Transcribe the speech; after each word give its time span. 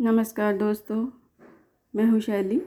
नमस्कार 0.00 0.56
दोस्तों, 0.56 1.08
मैं 1.96 2.04
हूँ 2.04 2.20
शैली। 2.20 2.62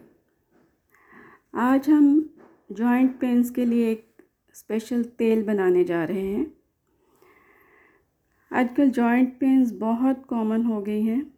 आज 1.54 1.90
हम 1.90 2.36
जॉइंट 2.72 3.20
पेन्स 3.20 3.50
के 3.50 3.66
लिए 3.66 3.92
एक 3.92 4.24
स्पेशल 4.54 5.04
तेल 5.04 5.44
बनाने 5.44 5.84
जा 5.84 6.04
रहे 6.04 6.26
हैं। 6.28 6.54
आजकल 8.54 8.90
जॉइंट 8.90 9.40
पेन्स 9.40 9.72
बहुत 9.72 10.26
कॉमन 10.26 10.64
हो 10.64 10.82
गई 10.82 11.02
हैं 11.02 11.34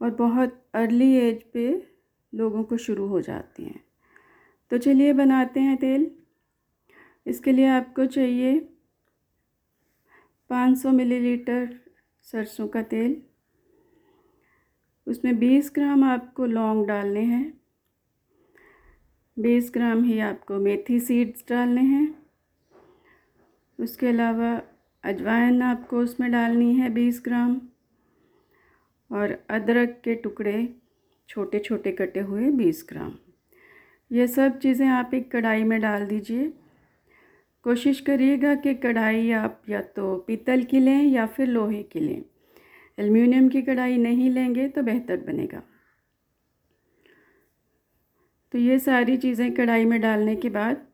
और 0.00 0.10
बहुत 0.10 0.66
अर्ली 0.74 1.12
एज 1.12 1.42
पे 1.42 1.88
लोगों 2.34 2.64
को 2.64 2.76
शुरू 2.76 3.06
हो 3.06 3.20
जाती 3.20 3.64
हैं। 3.64 3.84
तो 4.70 4.78
चलिए 4.78 5.12
बनाते 5.12 5.60
हैं 5.60 5.76
तेल। 5.76 6.10
इसके 7.26 7.52
लिए 7.52 7.66
आपको 7.66 8.06
चाहिए 8.06 8.60
500 10.50 10.90
मिलीलीटर 10.90 11.80
सरसों 12.22 12.68
का 12.68 12.82
तेल। 12.82 13.22
उसमें 15.12 15.38
20 15.38 15.72
ग्राम 15.74 16.04
आपको 16.04 16.46
लौंग 16.46 16.86
डालने 16.86 17.20
हैं। 17.20 17.60
20 19.38 19.70
ग्राम 19.74 20.04
ही 20.04 20.18
आपको 20.20 20.58
मेथी 20.58 21.00
सीड्स 21.00 21.44
डालने 21.48 21.80
हैं। 21.80 22.14
उसके 23.78 24.06
अलावा 24.06 24.62
अजवाइन 25.04 25.62
आपको 25.62 25.98
उसमें 25.98 26.30
डालनी 26.32 26.74
है 26.74 26.90
20 26.90 27.22
ग्राम। 27.24 27.60
और 29.10 29.46
अदरक 29.50 30.00
के 30.04 30.14
टुकड़े 30.14 30.74
छोटे 31.28 31.58
छोटे 31.58 31.92
कटे 31.92 32.20
हुए 32.20 32.50
20 32.50 32.86
ग्राम। 32.88 33.12
ये 34.10 34.26
सब 34.26 34.58
चीज़ें 34.58 34.86
आप 34.88 35.14
एक 35.14 35.30
कढ़ाई 35.32 35.64
में 35.64 35.80
डाल 35.80 36.06
दीजिए। 36.06 36.52
कोशिश 37.64 38.00
करिएगा 38.00 38.54
कि 38.54 38.74
कढ़ाई 38.74 39.30
आप 39.30 39.62
या 39.68 39.80
तो 39.80 40.16
पीतल 40.16 40.62
की 40.62 40.80
लें 40.80 41.02
या 41.02 41.26
फिर 41.26 41.48
लोहे 41.48 41.82
की 41.82 42.00
लें। 42.00 42.22
एलमिनियम 42.98 43.48
की 43.48 43.62
कढ़ाई 43.62 43.96
नहीं 43.96 44.30
लेंगे 44.30 44.68
तो 44.68 44.82
बेहतर 44.82 45.16
बनेगा। 45.16 45.62
तो 48.54 48.58
ये 48.58 48.78
सारी 48.78 49.16
चीज़ें 49.16 49.54
कढ़ाई 49.54 49.84
में 49.84 50.00
डालने 50.00 50.36
के 50.36 50.48
बाद 50.50 50.86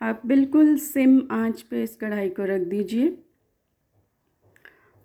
आप 0.00 0.22
बिल्कुल 0.26 0.76
सिम 0.76 1.28
आँच 1.30 1.62
पे 1.62 1.82
इस 1.82 1.96
कढ़ाई 1.96 2.28
को 2.28 2.44
रख 2.44 2.60
दीजिए 2.60 3.08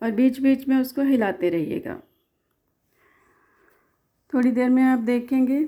और 0.01 0.11
बीच 0.11 0.39
बीच 0.39 0.67
में 0.67 0.75
उसको 0.77 1.01
हिलाते 1.01 1.49
रहिएगा। 1.49 1.99
थोड़ी 4.33 4.51
देर 4.51 4.69
में 4.69 4.83
आप 4.83 4.99
देखेंगे 4.99 5.63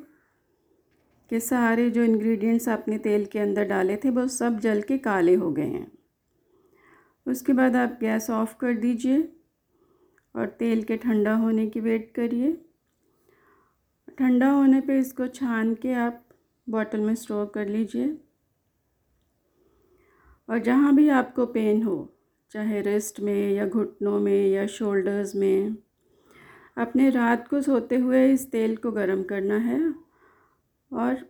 कि 1.31 1.39
सारे 1.39 1.89
जो 1.89 2.03
इंग्रेडिएंट्स 2.03 2.69
आपने 2.69 2.97
तेल 2.97 3.25
के 3.25 3.39
अंदर 3.39 3.63
डाले 3.63 3.97
थे, 3.97 4.09
वो 4.09 4.27
सब 4.27 4.59
जल 4.59 4.81
के 4.81 4.97
काले 4.97 5.35
हो 5.35 5.51
गए 5.51 5.67
हैं। 5.67 5.91
उसके 7.25 7.53
बाद 7.53 7.75
आप 7.75 7.97
गैस 8.01 8.29
ऑफ़ 8.29 8.55
कर 8.57 8.73
दीजिए। 8.73 9.40
और 10.35 10.47
तेल 10.49 10.83
के 10.83 10.97
ठंडा 10.97 11.35
होने 11.35 11.67
की 11.67 11.79
वेट 11.79 12.11
करिए। 12.15 12.53
ठंडा 14.17 14.49
होने 14.49 14.81
पे 14.81 14.99
इसको 14.99 15.27
छान 15.27 15.73
के 15.75 15.93
आप 15.93 16.23
बॉटल 16.67 16.99
में 16.99 17.15
स्टोर 17.15 17.45
कर 17.45 17.67
लीजिए। 17.67 18.17
और 20.49 20.59
जहाँ 20.59 20.95
भी 20.95 21.07
आपको 21.09 21.45
पेन 21.45 21.83
हो, 21.83 22.13
चाहे 22.51 22.81
रेस्ट 22.81 23.19
में 23.19 23.51
या 23.51 23.65
घुटनों 23.67 24.19
में 24.19 24.47
या 24.47 24.65
शोल्डर्स 24.67 25.35
में, 25.35 25.75
अपने 26.77 27.09
रात 27.09 27.47
को 27.47 27.61
सोते 27.61 27.95
हुए 27.95 28.31
इस 28.33 28.49
तेल 28.51 28.75
को 28.75 28.91
गर्म 28.91 29.23
करना 29.23 29.57
है। 29.57 29.79
और 30.91 31.25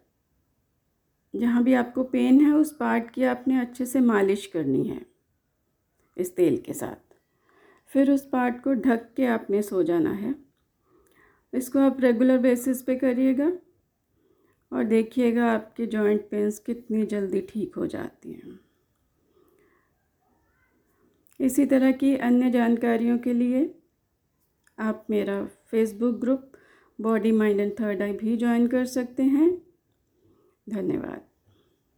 जहाँ 1.33 1.63
भी 1.63 1.73
आपको 1.73 2.03
पेन 2.03 2.41
है, 2.41 2.51
उस 2.53 2.75
पार्ट 2.75 3.09
की 3.11 3.23
आपने 3.23 3.59
अच्छे 3.59 3.85
से 3.85 3.99
मालिश 3.99 4.45
करनी 4.45 4.83
है, 4.83 5.05
इस 6.17 6.35
तेल 6.35 6.57
के 6.57 6.73
साथ। 6.73 7.10
फिर 7.91 8.11
उस 8.11 8.29
पार्ट 8.29 8.61
को 8.63 8.73
ढक 8.73 9.09
के 9.15 9.25
आपने 9.25 9.61
सो 9.61 9.83
जाना 9.83 10.11
है। 10.11 10.35
इसको 11.53 11.79
आप 11.79 12.01
रेगुलर 12.01 12.37
बेसिस 12.37 12.81
पे 12.81 12.95
करिएगा 12.95 13.51
और 14.71 14.83
देखिएगा 14.83 15.51
आपके 15.51 15.85
जॉइंट 15.85 16.21
पेन्स 16.29 16.59
कितनी 16.59 17.05
जल्दी 17.05 17.41
ठीक 17.41 17.75
हो 17.75 17.87
जाती 17.87 18.33
हैं। 18.33 18.59
इसी 21.39 21.65
तरह 21.65 21.91
की 21.91 22.15
अन्य 22.17 22.51
जानकारियों 22.51 23.17
के 23.17 23.33
लिए 23.33 23.75
आप 24.79 25.05
मेरा 25.09 25.43
Facebook 25.45 26.19
group 26.19 26.51
body 26.99 27.31
mind 27.31 27.59
and 27.59 27.71
third 27.79 28.01
eye 28.01 28.13
भी 28.13 28.37
ज्वाइन 28.37 28.67
कर 28.67 28.85
सकते 28.85 29.23
हैं। 29.23 29.49
धन्यवाद। 30.69 31.30